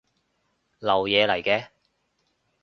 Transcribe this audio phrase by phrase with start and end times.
[0.79, 1.67] 流嘢嚟嘅